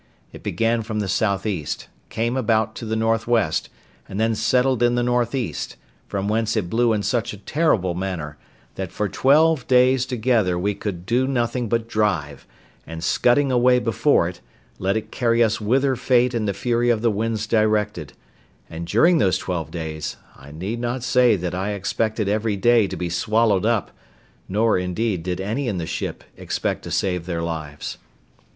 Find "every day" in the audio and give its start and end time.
22.27-22.87